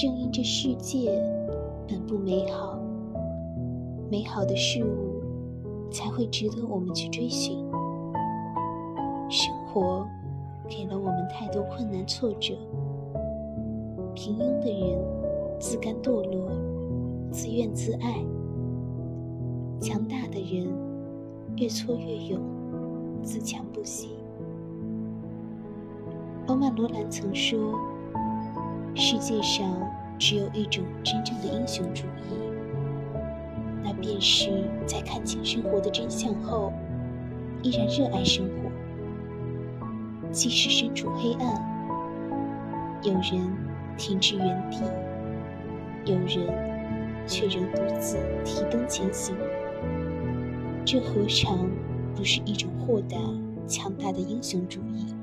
[0.00, 1.12] 正因这世界
[1.86, 2.80] 本不美好，
[4.10, 5.20] 美好的事物
[5.92, 7.58] 才会值得我们去追寻。
[9.28, 10.08] 生活
[10.66, 12.54] 给了我们太多困难挫折，
[14.14, 14.98] 平庸的人
[15.60, 16.50] 自甘堕落，
[17.30, 18.24] 自怨自艾；
[19.82, 20.66] 强大的人
[21.58, 22.40] 越挫越勇，
[23.22, 24.08] 自强不息。
[26.46, 27.78] 欧曼·罗兰曾说
[28.94, 29.64] ：“世界上
[30.18, 32.34] 只有一种真正的英雄主义，
[33.82, 36.72] 那便是在看清生活的真相后，
[37.62, 38.70] 依然热爱生活。
[40.30, 41.54] 即使身处黑暗，
[43.02, 43.50] 有人
[43.96, 44.78] 停滞原地，
[46.04, 46.46] 有人
[47.26, 49.34] 却仍独自提灯前行。
[50.84, 51.68] 这何尝
[52.14, 53.16] 不是一种豁达、
[53.66, 55.14] 强大的英雄主义？”